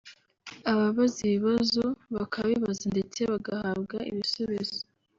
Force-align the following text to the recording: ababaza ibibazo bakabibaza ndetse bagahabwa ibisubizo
ababaza 0.71 1.19
ibibazo 1.27 1.83
bakabibaza 2.15 2.83
ndetse 2.93 3.19
bagahabwa 3.31 3.97
ibisubizo 4.09 4.79